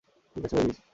ঠিক 0.35 0.43
আছে, 0.45 0.55
মেভিস! 0.55 0.77